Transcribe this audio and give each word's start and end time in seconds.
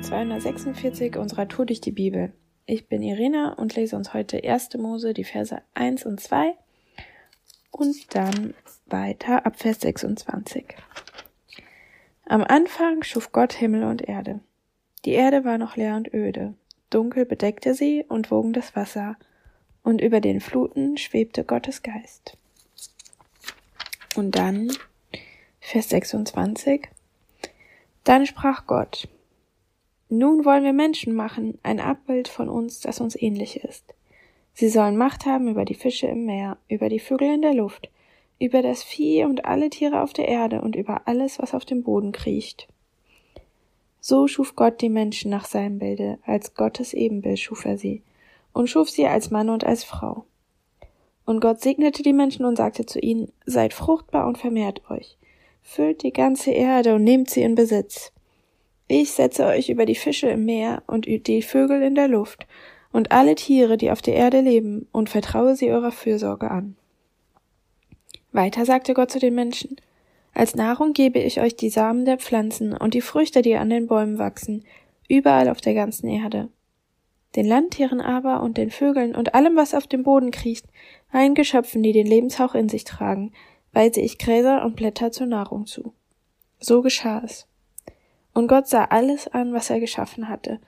Tag 0.00 0.08
246 0.08 1.16
unserer 1.16 1.46
Tour 1.46 1.66
durch 1.66 1.82
die 1.82 1.90
Bibel. 1.90 2.32
Ich 2.64 2.88
bin 2.88 3.02
Irina 3.02 3.52
und 3.52 3.76
lese 3.76 3.96
uns 3.96 4.14
heute 4.14 4.42
1. 4.42 4.74
Mose, 4.78 5.12
die 5.12 5.24
Verse 5.24 5.60
1 5.74 6.06
und 6.06 6.20
2 6.20 6.54
und 7.70 8.14
dann 8.14 8.54
weiter 8.86 9.44
ab 9.44 9.58
Vers 9.58 9.80
26. 9.80 10.64
Am 12.24 12.42
Anfang 12.42 13.02
schuf 13.02 13.30
Gott 13.32 13.52
Himmel 13.52 13.84
und 13.84 14.00
Erde. 14.00 14.40
Die 15.04 15.12
Erde 15.12 15.44
war 15.44 15.58
noch 15.58 15.76
leer 15.76 15.96
und 15.96 16.14
öde. 16.14 16.54
Dunkel 16.88 17.26
bedeckte 17.26 17.74
sie 17.74 18.04
und 18.08 18.30
wogen 18.30 18.54
das 18.54 18.74
Wasser, 18.74 19.16
und 19.82 20.00
über 20.00 20.20
den 20.20 20.40
Fluten 20.40 20.96
schwebte 20.96 21.44
Gottes 21.44 21.82
Geist. 21.82 22.38
Und 24.16 24.34
dann 24.34 24.72
Vers 25.60 25.90
26. 25.90 26.88
Dann 28.04 28.24
sprach 28.26 28.66
Gott, 28.66 29.06
nun 30.10 30.44
wollen 30.44 30.64
wir 30.64 30.72
Menschen 30.72 31.14
machen, 31.14 31.58
ein 31.62 31.80
Abbild 31.80 32.28
von 32.28 32.48
uns, 32.48 32.80
das 32.80 33.00
uns 33.00 33.20
ähnlich 33.20 33.62
ist. 33.62 33.94
Sie 34.54 34.68
sollen 34.68 34.96
Macht 34.96 35.26
haben 35.26 35.48
über 35.48 35.64
die 35.64 35.74
Fische 35.74 36.06
im 36.06 36.26
Meer, 36.26 36.58
über 36.68 36.88
die 36.88 36.98
Vögel 36.98 37.32
in 37.32 37.42
der 37.42 37.54
Luft, 37.54 37.90
über 38.40 38.62
das 38.62 38.82
Vieh 38.82 39.24
und 39.24 39.44
alle 39.44 39.70
Tiere 39.70 40.02
auf 40.02 40.12
der 40.12 40.28
Erde 40.28 40.62
und 40.62 40.74
über 40.74 41.02
alles, 41.06 41.38
was 41.38 41.54
auf 41.54 41.64
dem 41.64 41.82
Boden 41.82 42.12
kriecht. 42.12 42.68
So 44.00 44.26
schuf 44.26 44.56
Gott 44.56 44.80
die 44.80 44.88
Menschen 44.88 45.30
nach 45.30 45.44
seinem 45.44 45.78
Bilde, 45.78 46.18
als 46.24 46.54
Gottes 46.54 46.94
Ebenbild 46.94 47.38
schuf 47.38 47.64
er 47.64 47.76
sie, 47.76 48.02
und 48.52 48.68
schuf 48.68 48.90
sie 48.90 49.06
als 49.06 49.30
Mann 49.30 49.50
und 49.50 49.64
als 49.64 49.84
Frau. 49.84 50.24
Und 51.26 51.40
Gott 51.40 51.60
segnete 51.60 52.02
die 52.02 52.14
Menschen 52.14 52.44
und 52.44 52.56
sagte 52.56 52.86
zu 52.86 52.98
ihnen, 52.98 53.30
Seid 53.44 53.74
fruchtbar 53.74 54.26
und 54.26 54.38
vermehrt 54.38 54.90
euch, 54.90 55.18
füllt 55.62 56.02
die 56.02 56.12
ganze 56.12 56.50
Erde 56.50 56.94
und 56.94 57.04
nehmt 57.04 57.30
sie 57.30 57.42
in 57.42 57.54
Besitz. 57.54 58.12
Ich 58.92 59.12
setze 59.12 59.46
euch 59.46 59.68
über 59.68 59.86
die 59.86 59.94
Fische 59.94 60.28
im 60.30 60.44
Meer 60.46 60.82
und 60.88 61.06
die 61.06 61.42
Vögel 61.42 61.80
in 61.80 61.94
der 61.94 62.08
Luft 62.08 62.48
und 62.90 63.12
alle 63.12 63.36
Tiere, 63.36 63.76
die 63.76 63.92
auf 63.92 64.02
der 64.02 64.14
Erde 64.14 64.40
leben, 64.40 64.88
und 64.90 65.08
vertraue 65.08 65.54
sie 65.54 65.70
eurer 65.70 65.92
Fürsorge 65.92 66.50
an. 66.50 66.74
Weiter 68.32 68.66
sagte 68.66 68.92
Gott 68.94 69.12
zu 69.12 69.20
den 69.20 69.36
Menschen, 69.36 69.76
als 70.34 70.56
Nahrung 70.56 70.92
gebe 70.92 71.20
ich 71.20 71.40
euch 71.40 71.54
die 71.54 71.70
Samen 71.70 72.04
der 72.04 72.18
Pflanzen 72.18 72.76
und 72.76 72.94
die 72.94 73.00
Früchte, 73.00 73.42
die 73.42 73.54
an 73.54 73.70
den 73.70 73.86
Bäumen 73.86 74.18
wachsen, 74.18 74.64
überall 75.08 75.48
auf 75.48 75.60
der 75.60 75.74
ganzen 75.74 76.08
Erde. 76.08 76.48
Den 77.36 77.46
Landtieren 77.46 78.00
aber 78.00 78.42
und 78.42 78.56
den 78.56 78.72
Vögeln 78.72 79.14
und 79.14 79.36
allem, 79.36 79.54
was 79.54 79.72
auf 79.72 79.86
dem 79.86 80.02
Boden 80.02 80.32
kriecht, 80.32 80.66
allen 81.12 81.36
Geschöpfen, 81.36 81.84
die 81.84 81.92
den 81.92 82.08
Lebenshauch 82.08 82.56
in 82.56 82.68
sich 82.68 82.82
tragen, 82.82 83.30
weise 83.72 84.00
ich 84.00 84.18
Gräser 84.18 84.64
und 84.64 84.74
Blätter 84.74 85.12
zur 85.12 85.28
Nahrung 85.28 85.66
zu. 85.66 85.92
So 86.58 86.82
geschah 86.82 87.22
es. 87.24 87.46
Und 88.32 88.48
Gott 88.48 88.68
sah 88.68 88.84
alles 88.84 89.28
an, 89.28 89.52
was 89.52 89.70
er 89.70 89.80
geschaffen 89.80 90.28
hatte, 90.28 90.60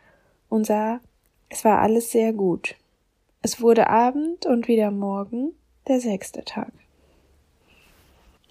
und 0.48 0.66
sah, 0.66 1.00
es 1.48 1.64
war 1.64 1.80
alles 1.80 2.10
sehr 2.10 2.32
gut. 2.32 2.74
Es 3.42 3.60
wurde 3.60 3.88
Abend 3.88 4.46
und 4.46 4.68
wieder 4.68 4.90
Morgen, 4.90 5.54
der 5.88 6.00
sechste 6.00 6.44
Tag. 6.44 6.72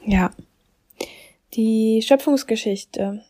Ja. 0.06 0.32
Die 1.54 2.02
Schöpfungsgeschichte, 2.02 3.23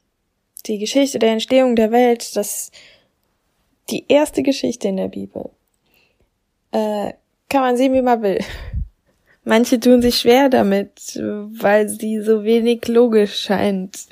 die 0.66 0.78
Geschichte 0.78 1.20
der 1.20 1.32
Entstehung 1.32 1.76
der 1.76 1.92
Welt, 1.92 2.36
das 2.36 2.72
die 3.90 4.06
erste 4.08 4.44
Geschichte 4.44 4.88
in 4.88 4.98
der 4.98 5.08
Bibel. 5.08 5.50
Äh, 6.72 7.14
kann 7.50 7.62
man 7.62 7.78
sehen, 7.78 7.94
wie 7.94 8.02
man 8.02 8.22
will. 8.22 8.40
Manche 9.44 9.80
tun 9.80 10.02
sich 10.02 10.20
schwer 10.20 10.50
damit, 10.50 11.20
weil 11.20 11.90
sie 11.90 12.22
so 12.22 12.44
wenig 12.44 12.88
logisch 12.88 13.42
scheint 13.42 14.08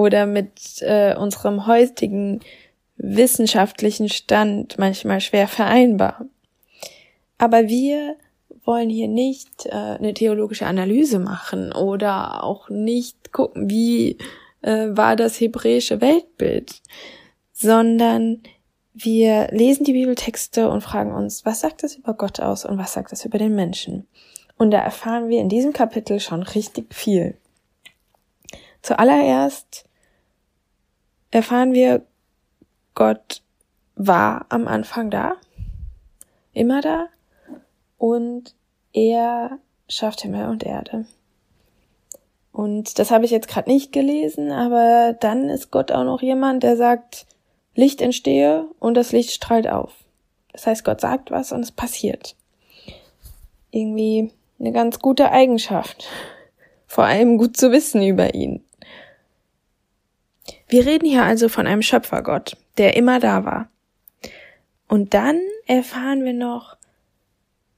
oder 0.00 0.24
mit 0.24 0.80
äh, 0.80 1.14
unserem 1.14 1.66
heutigen 1.66 2.40
wissenschaftlichen 2.96 4.08
Stand 4.08 4.78
manchmal 4.78 5.20
schwer 5.20 5.46
vereinbar. 5.46 6.24
Aber 7.36 7.68
wir 7.68 8.16
wollen 8.64 8.88
hier 8.88 9.08
nicht 9.08 9.66
äh, 9.66 9.70
eine 9.72 10.14
theologische 10.14 10.64
Analyse 10.64 11.18
machen 11.18 11.72
oder 11.72 12.42
auch 12.42 12.70
nicht 12.70 13.30
gucken, 13.30 13.68
wie 13.68 14.16
äh, 14.62 14.86
war 14.88 15.16
das 15.16 15.38
hebräische 15.38 16.00
Weltbild, 16.00 16.80
sondern 17.52 18.42
wir 18.94 19.48
lesen 19.52 19.84
die 19.84 19.92
Bibeltexte 19.92 20.70
und 20.70 20.80
fragen 20.80 21.12
uns, 21.12 21.44
was 21.44 21.60
sagt 21.60 21.82
das 21.82 21.96
über 21.96 22.14
Gott 22.14 22.40
aus 22.40 22.64
und 22.64 22.78
was 22.78 22.94
sagt 22.94 23.12
das 23.12 23.26
über 23.26 23.36
den 23.36 23.54
Menschen? 23.54 24.06
Und 24.56 24.70
da 24.70 24.78
erfahren 24.78 25.28
wir 25.28 25.40
in 25.40 25.50
diesem 25.50 25.74
Kapitel 25.74 26.20
schon 26.20 26.42
richtig 26.42 26.94
viel. 26.94 27.36
Zuallererst 28.82 29.84
erfahren 31.30 31.72
wir, 31.72 32.04
Gott 32.94 33.42
war 33.94 34.46
am 34.48 34.66
Anfang 34.66 35.10
da, 35.10 35.36
immer 36.52 36.80
da, 36.80 37.06
und 37.98 38.54
er 38.92 39.58
schafft 39.88 40.22
Himmel 40.22 40.48
und 40.48 40.62
Erde. 40.62 41.06
Und 42.52 42.98
das 42.98 43.10
habe 43.10 43.24
ich 43.24 43.30
jetzt 43.30 43.48
gerade 43.48 43.70
nicht 43.70 43.92
gelesen, 43.92 44.50
aber 44.50 45.16
dann 45.18 45.48
ist 45.48 45.70
Gott 45.70 45.92
auch 45.92 46.04
noch 46.04 46.22
jemand, 46.22 46.62
der 46.62 46.76
sagt, 46.76 47.26
Licht 47.74 48.00
entstehe 48.00 48.66
und 48.78 48.94
das 48.94 49.12
Licht 49.12 49.30
strahlt 49.30 49.68
auf. 49.68 49.92
Das 50.52 50.66
heißt, 50.66 50.84
Gott 50.84 51.00
sagt 51.00 51.30
was 51.30 51.52
und 51.52 51.60
es 51.60 51.70
passiert. 51.70 52.34
Irgendwie 53.70 54.32
eine 54.58 54.72
ganz 54.72 54.98
gute 54.98 55.30
Eigenschaft. 55.30 56.08
Vor 56.86 57.04
allem 57.04 57.38
gut 57.38 57.56
zu 57.56 57.70
wissen 57.70 58.02
über 58.02 58.34
ihn. 58.34 58.64
Wir 60.70 60.86
reden 60.86 61.08
hier 61.08 61.24
also 61.24 61.48
von 61.48 61.66
einem 61.66 61.82
Schöpfergott, 61.82 62.56
der 62.78 62.96
immer 62.96 63.18
da 63.18 63.44
war. 63.44 63.68
Und 64.86 65.14
dann 65.14 65.40
erfahren 65.66 66.24
wir 66.24 66.32
noch, 66.32 66.76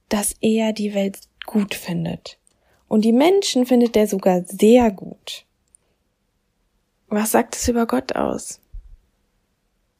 dass 0.09 0.35
er 0.41 0.73
die 0.73 0.93
Welt 0.93 1.17
gut 1.47 1.73
findet. 1.73 2.37
Und 2.87 3.03
die 3.03 3.11
Menschen 3.11 3.65
findet 3.65 3.97
er 3.97 4.05
sogar 4.05 4.43
sehr 4.43 4.91
gut. 4.91 5.45
Was 7.07 7.31
sagt 7.31 7.55
es 7.55 7.67
über 7.67 7.87
Gott 7.87 8.15
aus? 8.15 8.59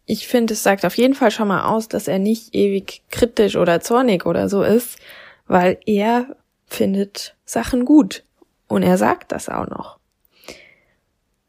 Ich 0.05 0.27
finde, 0.27 0.53
es 0.53 0.61
sagt 0.61 0.85
auf 0.85 0.95
jeden 0.95 1.15
Fall 1.15 1.31
schon 1.31 1.47
mal 1.47 1.63
aus, 1.63 1.87
dass 1.87 2.07
er 2.07 2.19
nicht 2.19 2.53
ewig 2.53 3.01
kritisch 3.09 3.55
oder 3.55 3.81
zornig 3.81 4.27
oder 4.27 4.49
so 4.49 4.61
ist, 4.61 4.99
weil 5.47 5.79
er 5.87 6.35
findet 6.67 7.35
Sachen 7.43 7.85
gut. 7.85 8.23
Und 8.67 8.83
er 8.83 8.99
sagt 8.99 9.31
das 9.31 9.49
auch 9.49 9.67
noch. 9.67 9.97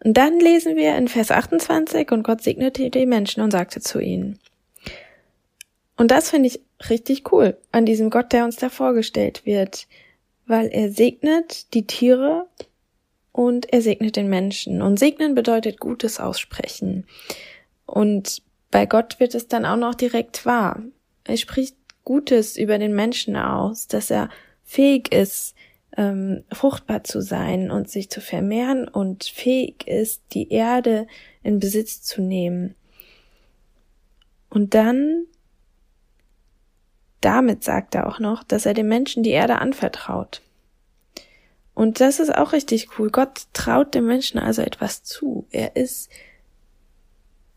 Und 0.05 0.19
dann 0.19 0.39
lesen 0.39 0.77
wir 0.77 0.97
in 0.97 1.09
Vers 1.09 1.31
28, 1.31 2.13
und 2.13 2.23
Gott 2.23 2.43
segnete 2.43 2.91
die 2.91 3.07
Menschen 3.07 3.43
und 3.43 3.51
sagte 3.51 3.81
zu 3.81 3.99
ihnen. 3.99 4.39
Und 5.97 6.11
das 6.11 6.31
finde 6.31 6.49
ich 6.49 6.61
richtig 6.91 7.33
cool 7.33 7.57
an 7.73 7.87
diesem 7.87 8.11
Gott, 8.11 8.33
der 8.33 8.45
uns 8.45 8.57
da 8.57 8.69
vorgestellt 8.69 9.47
wird, 9.47 9.87
weil 10.47 10.67
er 10.67 10.91
segnet 10.91 11.73
die 11.73 11.87
Tiere 11.87 12.47
und 13.33 13.73
er 13.73 13.81
segnet 13.81 14.17
den 14.17 14.29
Menschen. 14.29 14.83
Und 14.83 14.99
segnen 14.99 15.35
bedeutet 15.35 15.81
Gutes 15.81 16.21
aussprechen. 16.21 17.07
Und 17.87 18.43
bei 18.71 18.85
Gott 18.85 19.21
wird 19.21 19.35
es 19.35 19.49
dann 19.49 19.65
auch 19.65 19.77
noch 19.77 19.95
direkt 19.95 20.45
wahr. 20.45 20.83
Er 21.25 21.39
spricht 21.39 21.77
Gutes 22.05 22.59
über 22.59 22.77
den 22.79 22.95
Menschen 22.95 23.37
aus, 23.37 23.87
dass 23.87 24.11
er 24.11 24.29
fähig 24.65 25.15
ist, 25.15 25.55
ähm, 25.97 26.45
fruchtbar 26.53 27.05
zu 27.05 27.21
sein 27.21 27.71
und 27.71 27.89
sich 27.89 28.11
zu 28.11 28.21
vermehren 28.21 28.89
und 28.89 29.25
fähig 29.25 29.87
ist, 29.87 30.23
die 30.33 30.51
Erde 30.51 31.07
in 31.43 31.61
Besitz 31.61 32.03
zu 32.03 32.23
nehmen. 32.23 32.75
Und 34.51 34.75
dann, 34.75 35.27
damit 37.21 37.65
sagt 37.65 37.95
er 37.95 38.07
auch 38.07 38.19
noch, 38.19 38.45
dass 38.45 38.67
er 38.67 38.75
den 38.75 38.89
Menschen 38.89 39.23
die 39.23 39.31
Erde 39.31 39.59
anvertraut. 39.59 40.43
Und 41.75 42.01
das 42.01 42.21
ist 42.21 42.35
auch 42.35 42.53
richtig 42.53 42.99
cool. 42.99 43.11
Gott 43.11 43.47
traut 43.53 43.95
dem 43.95 44.07
Menschen 44.07 44.39
also 44.39 44.63
etwas 44.63 45.03
zu. 45.03 45.47
Er 45.51 45.75
ist, 45.75 46.09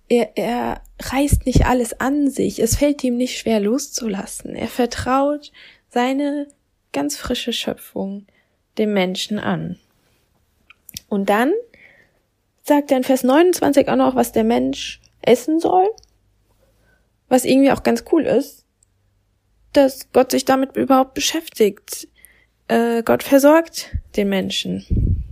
er, 0.10 0.36
er 0.38 0.82
reißt 1.00 1.46
nicht 1.46 1.66
alles 1.68 2.00
an 2.00 2.30
sich. 2.30 2.60
Es 2.60 2.78
fällt 2.78 3.04
ihm 3.04 3.16
nicht 3.16 3.38
schwer 3.38 3.60
loszulassen. 3.60 4.56
Er 4.56 4.68
vertraut 4.68 5.52
seine 5.90 6.48
ganz 6.98 7.16
frische 7.16 7.54
Schöpfung 7.54 8.26
dem 8.80 8.92
Menschen 8.92 9.38
an. 9.38 9.78
Und 11.08 11.30
dann 11.30 11.54
sagt 12.64 12.90
er 12.90 12.98
in 12.98 13.04
Vers 13.04 13.24
29 13.24 13.88
auch 13.88 13.96
noch, 13.96 14.16
was 14.16 14.32
der 14.32 14.44
Mensch 14.44 15.00
essen 15.22 15.60
soll, 15.60 15.88
was 17.30 17.46
irgendwie 17.46 17.72
auch 17.72 17.84
ganz 17.84 18.04
cool 18.12 18.24
ist, 18.26 18.66
dass 19.74 20.12
Gott 20.12 20.32
sich 20.32 20.44
damit 20.44 20.76
überhaupt 20.76 21.14
beschäftigt. 21.14 22.08
Äh, 22.68 23.04
Gott 23.04 23.22
versorgt 23.22 23.96
den 24.16 24.30
Menschen. 24.30 25.24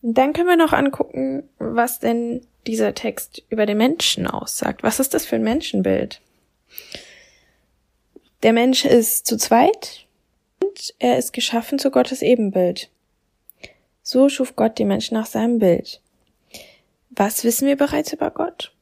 Und 0.00 0.16
dann 0.16 0.32
können 0.32 0.48
wir 0.48 0.56
noch 0.56 0.72
angucken, 0.72 1.46
was 1.58 1.98
denn 1.98 2.40
dieser 2.66 2.94
Text 2.94 3.42
über 3.50 3.66
den 3.66 3.76
Menschen 3.76 4.26
aussagt. 4.26 4.82
Was 4.82 4.98
ist 4.98 5.12
das 5.12 5.26
für 5.26 5.36
ein 5.36 5.44
Menschenbild? 5.44 6.22
Der 8.42 8.52
Mensch 8.52 8.84
ist 8.84 9.26
zu 9.26 9.36
zweit 9.36 10.06
und 10.62 10.94
er 10.98 11.18
ist 11.18 11.32
geschaffen 11.32 11.78
zu 11.78 11.90
Gottes 11.90 12.22
Ebenbild. 12.22 12.90
So 14.02 14.28
schuf 14.28 14.56
Gott 14.56 14.78
die 14.78 14.84
Menschen 14.84 15.14
nach 15.14 15.26
seinem 15.26 15.58
Bild. 15.58 16.00
Was 17.10 17.44
wissen 17.44 17.66
wir 17.66 17.76
bereits 17.76 18.12
über 18.12 18.30
Gott? 18.30 18.72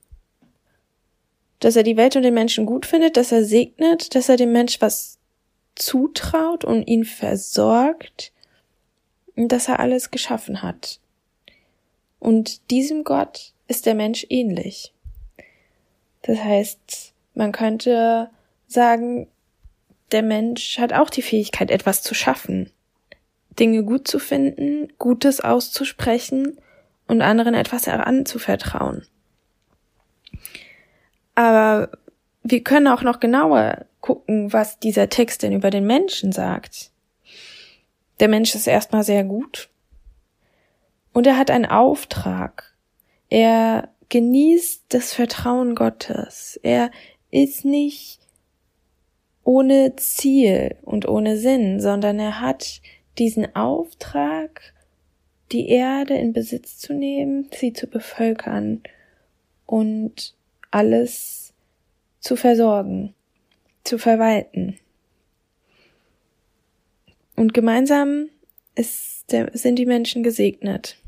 Dass 1.61 1.75
er 1.75 1.83
die 1.83 1.97
Welt 1.97 2.15
und 2.15 2.23
den 2.23 2.35
Menschen 2.35 2.67
gut 2.67 2.87
findet, 2.87 3.17
dass 3.17 3.33
er 3.33 3.45
segnet, 3.45 4.15
dass 4.15 4.29
er 4.29 4.37
dem 4.37 4.53
Mensch 4.53 4.81
was 4.81 5.19
zutraut 5.75 6.65
und 6.65 6.85
ihn 6.85 7.05
versorgt, 7.05 8.33
und 9.39 9.53
dass 9.53 9.69
er 9.69 9.79
alles 9.79 10.11
geschaffen 10.11 10.63
hat. 10.63 10.99
Und 12.19 12.71
diesem 12.73 13.05
Gott 13.05 13.53
ist 13.69 13.87
der 13.87 13.95
Mensch 13.95 14.27
ähnlich. 14.29 14.93
Das 16.23 16.39
heißt, 16.39 17.15
man 17.35 17.53
könnte 17.53 18.31
sagen, 18.67 19.29
der 20.13 20.23
Mensch 20.23 20.79
hat 20.79 20.93
auch 20.93 21.11
die 21.11 21.23
Fähigkeit, 21.23 21.71
etwas 21.71 22.03
zu 22.03 22.15
schaffen, 22.15 22.71
Dinge 23.59 23.85
gut 23.85 24.09
zu 24.09 24.19
finden, 24.19 24.93
Gutes 24.99 25.41
auszusprechen 25.41 26.59
und 27.07 27.23
anderen 27.23 27.55
etwas 27.55 27.89
anzuvertrauen. 27.89 29.07
Aber 31.35 31.91
wir 32.43 32.63
können 32.63 32.89
auch 32.89 33.03
noch 33.03 33.21
genauer 33.21 33.87
gucken, 34.01 34.53
was 34.53 34.79
dieser 34.79 35.09
Text 35.09 35.43
denn 35.43 35.53
über 35.53 35.71
den 35.71 35.87
Menschen 35.87 36.33
sagt. 36.33 36.91
Der 38.21 38.29
Mensch 38.29 38.55
ist 38.55 38.67
erstmal 38.67 39.05
sehr 39.05 39.25
gut 39.25 39.69
und 41.13 41.27
er 41.27 41.37
hat 41.37 41.51
einen 41.51 41.67
Auftrag. 41.67 42.75
Er 43.29 43.89
genießt 44.09 44.87
das 44.89 45.13
Vertrauen 45.13 45.75
Gottes. 45.75 46.59
Er 46.63 46.91
ist 47.31 47.65
nicht 47.65 48.18
ohne 49.49 49.97
Ziel 49.97 50.77
und 50.83 51.09
ohne 51.09 51.39
Sinn, 51.39 51.81
sondern 51.81 52.19
er 52.19 52.43
hat 52.43 52.83
diesen 53.17 53.57
Auftrag, 53.57 54.75
die 55.53 55.71
Erde 55.71 56.13
in 56.19 56.35
Besitz 56.35 56.77
zu 56.77 56.93
nehmen, 56.93 57.49
sie 57.55 57.73
zu 57.73 57.87
bevölkern 57.87 58.83
und 59.65 60.35
alles 60.71 61.55
zu 62.21 62.37
versorgen, 62.37 63.15
zu 63.85 63.97
verwalten. 63.97 64.79
Und 67.35 67.55
gemeinsam 67.55 68.29
ist 68.75 69.31
sind 69.55 69.79
die 69.79 69.87
Menschen 69.87 70.23
gesegnet. 70.23 70.99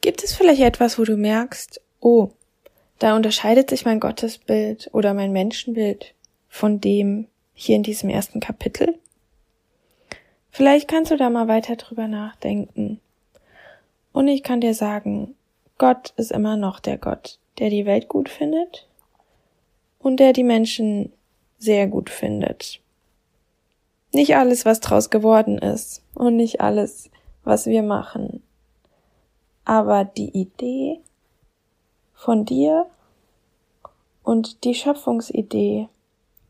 Gibt 0.00 0.22
es 0.22 0.32
vielleicht 0.32 0.62
etwas, 0.62 0.96
wo 0.96 1.02
du 1.02 1.16
merkst, 1.16 1.80
oh, 1.98 2.30
da 3.00 3.16
unterscheidet 3.16 3.68
sich 3.68 3.84
mein 3.84 3.98
Gottesbild 3.98 4.90
oder 4.92 5.12
mein 5.12 5.32
Menschenbild 5.32 6.15
von 6.48 6.80
dem 6.80 7.26
hier 7.54 7.76
in 7.76 7.82
diesem 7.82 8.10
ersten 8.10 8.40
Kapitel? 8.40 8.98
Vielleicht 10.50 10.88
kannst 10.88 11.10
du 11.10 11.16
da 11.16 11.28
mal 11.28 11.48
weiter 11.48 11.76
drüber 11.76 12.08
nachdenken. 12.08 13.00
Und 14.12 14.28
ich 14.28 14.42
kann 14.42 14.60
dir 14.60 14.74
sagen, 14.74 15.34
Gott 15.78 16.14
ist 16.16 16.32
immer 16.32 16.56
noch 16.56 16.80
der 16.80 16.96
Gott, 16.96 17.38
der 17.58 17.68
die 17.68 17.84
Welt 17.84 18.08
gut 18.08 18.30
findet 18.30 18.88
und 19.98 20.18
der 20.18 20.32
die 20.32 20.44
Menschen 20.44 21.12
sehr 21.58 21.86
gut 21.86 22.08
findet. 22.08 22.80
Nicht 24.12 24.36
alles, 24.36 24.64
was 24.64 24.80
draus 24.80 25.10
geworden 25.10 25.58
ist 25.58 26.02
und 26.14 26.36
nicht 26.36 26.62
alles, 26.62 27.10
was 27.44 27.66
wir 27.66 27.82
machen. 27.82 28.42
Aber 29.66 30.04
die 30.04 30.30
Idee 30.30 31.00
von 32.14 32.46
dir 32.46 32.86
und 34.22 34.64
die 34.64 34.74
Schöpfungsidee 34.74 35.88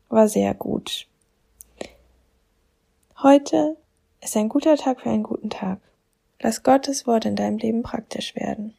war 0.08 0.28
sehr 0.28 0.54
gut. 0.54 1.06
Heute 3.22 3.76
ist 4.20 4.36
ein 4.36 4.48
guter 4.48 4.76
Tag 4.76 5.00
für 5.00 5.10
einen 5.10 5.22
guten 5.22 5.50
Tag. 5.50 5.80
Lass 6.40 6.62
Gottes 6.62 7.06
Wort 7.06 7.24
in 7.24 7.36
deinem 7.36 7.58
Leben 7.58 7.82
praktisch 7.82 8.34
werden. 8.36 8.74